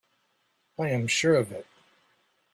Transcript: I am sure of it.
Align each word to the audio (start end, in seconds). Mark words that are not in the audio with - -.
I 0.79 0.89
am 0.89 1.05
sure 1.05 1.35
of 1.35 1.51
it. 1.51 1.67